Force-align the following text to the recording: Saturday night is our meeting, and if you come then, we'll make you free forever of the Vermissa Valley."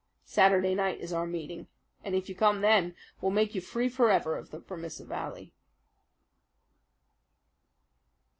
Saturday 0.25 0.73
night 0.73 0.99
is 0.99 1.13
our 1.13 1.27
meeting, 1.27 1.67
and 2.03 2.15
if 2.15 2.27
you 2.27 2.33
come 2.33 2.61
then, 2.61 2.95
we'll 3.21 3.29
make 3.31 3.53
you 3.53 3.61
free 3.61 3.87
forever 3.87 4.35
of 4.35 4.49
the 4.49 4.57
Vermissa 4.59 5.05
Valley." 5.05 5.53